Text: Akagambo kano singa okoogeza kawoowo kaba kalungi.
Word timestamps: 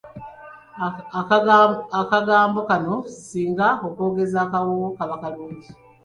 Akagambo 2.01 2.59
kano 2.69 2.95
singa 3.23 3.67
okoogeza 3.87 4.41
kawoowo 4.51 4.89
kaba 4.97 5.15
kalungi. 5.21 5.69